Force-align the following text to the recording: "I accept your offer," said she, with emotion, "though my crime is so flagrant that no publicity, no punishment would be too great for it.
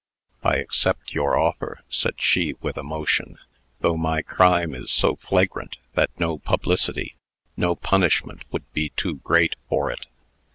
"I 0.41 0.55
accept 0.55 1.13
your 1.13 1.37
offer," 1.37 1.81
said 1.87 2.15
she, 2.19 2.53
with 2.59 2.75
emotion, 2.75 3.37
"though 3.81 3.95
my 3.95 4.23
crime 4.23 4.73
is 4.73 4.89
so 4.89 5.15
flagrant 5.17 5.77
that 5.93 6.09
no 6.19 6.39
publicity, 6.39 7.17
no 7.55 7.75
punishment 7.75 8.41
would 8.51 8.63
be 8.73 8.89
too 8.97 9.17
great 9.17 9.55
for 9.69 9.91
it. 9.91 10.07